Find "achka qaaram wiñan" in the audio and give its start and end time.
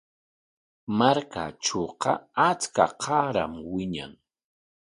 2.47-4.13